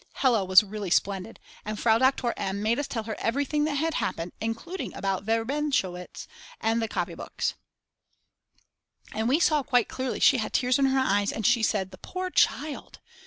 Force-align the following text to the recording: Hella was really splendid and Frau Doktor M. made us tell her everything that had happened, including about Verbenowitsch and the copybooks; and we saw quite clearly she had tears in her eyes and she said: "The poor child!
Hella 0.13 0.43
was 0.43 0.63
really 0.63 0.89
splendid 0.89 1.39
and 1.63 1.79
Frau 1.79 1.99
Doktor 1.99 2.33
M. 2.35 2.63
made 2.63 2.79
us 2.79 2.87
tell 2.87 3.03
her 3.03 3.15
everything 3.19 3.65
that 3.65 3.75
had 3.75 3.93
happened, 3.93 4.31
including 4.41 4.95
about 4.95 5.25
Verbenowitsch 5.25 6.25
and 6.59 6.81
the 6.81 6.87
copybooks; 6.87 7.53
and 9.13 9.29
we 9.29 9.39
saw 9.39 9.61
quite 9.61 9.87
clearly 9.89 10.19
she 10.19 10.37
had 10.39 10.53
tears 10.53 10.79
in 10.79 10.85
her 10.85 10.99
eyes 10.99 11.31
and 11.31 11.45
she 11.45 11.61
said: 11.61 11.91
"The 11.91 11.99
poor 11.99 12.31
child! 12.31 12.97